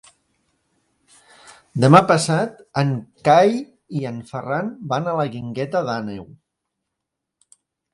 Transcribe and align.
Demà 1.83 2.01
passat 2.13 2.57
en 2.85 2.95
Cai 3.31 3.55
i 4.01 4.05
en 4.15 4.21
Ferran 4.33 4.75
van 4.95 5.09
a 5.09 5.17
la 5.23 5.31
Guingueta 5.39 5.87
d'Àneu. 5.93 6.31